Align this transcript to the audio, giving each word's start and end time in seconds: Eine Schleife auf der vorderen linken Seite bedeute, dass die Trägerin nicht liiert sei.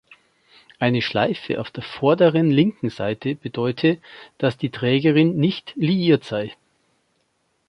Eine 0.79 1.03
Schleife 1.03 1.61
auf 1.61 1.69
der 1.69 1.83
vorderen 1.83 2.49
linken 2.49 2.89
Seite 2.89 3.35
bedeute, 3.35 3.99
dass 4.39 4.57
die 4.57 4.71
Trägerin 4.71 5.35
nicht 5.37 5.75
liiert 5.75 6.23
sei. 6.23 6.53